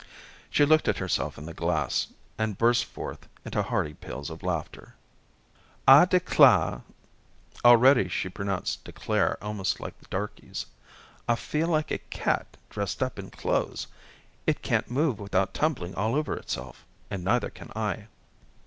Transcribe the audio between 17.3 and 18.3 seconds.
can I."